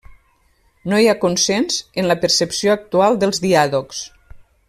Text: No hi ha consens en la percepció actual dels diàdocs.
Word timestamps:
No 0.93 1.01
hi 1.01 1.09
ha 1.09 1.13
consens 1.25 1.77
en 2.03 2.09
la 2.13 2.17
percepció 2.25 2.73
actual 2.77 3.21
dels 3.25 3.43
diàdocs. 3.45 4.01